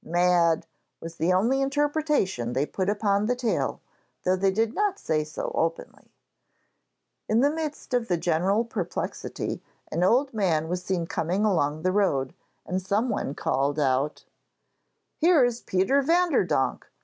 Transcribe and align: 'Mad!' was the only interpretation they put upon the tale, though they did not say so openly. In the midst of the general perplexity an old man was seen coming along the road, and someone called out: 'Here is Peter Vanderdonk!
'Mad!' 0.03 0.65
was 0.99 1.17
the 1.17 1.31
only 1.31 1.61
interpretation 1.61 2.53
they 2.53 2.65
put 2.65 2.89
upon 2.89 3.27
the 3.27 3.35
tale, 3.35 3.81
though 4.23 4.35
they 4.35 4.49
did 4.49 4.73
not 4.73 4.97
say 4.97 5.23
so 5.23 5.51
openly. 5.53 6.11
In 7.29 7.41
the 7.41 7.51
midst 7.51 7.93
of 7.93 8.07
the 8.07 8.17
general 8.17 8.65
perplexity 8.65 9.61
an 9.91 10.03
old 10.03 10.33
man 10.33 10.67
was 10.67 10.83
seen 10.83 11.05
coming 11.05 11.45
along 11.45 11.83
the 11.83 11.91
road, 11.91 12.33
and 12.65 12.81
someone 12.81 13.35
called 13.35 13.77
out: 13.77 14.25
'Here 15.17 15.45
is 15.45 15.61
Peter 15.61 16.01
Vanderdonk! 16.01 16.87